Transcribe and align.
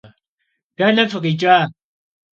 Dene 0.77 1.03
fıkhiç'a? 1.11 1.55